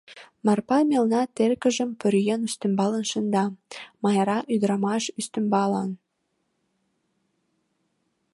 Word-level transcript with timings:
Марпа 0.45 0.77
мелна 0.89 1.21
теркыжым 1.35 1.89
пӧръеҥ 1.99 2.39
ӱстембалан 2.47 3.05
шында, 3.11 3.45
Майра— 4.03 4.37
ӱдырамаш 4.53 5.03
ӱстембалан. 5.19 5.91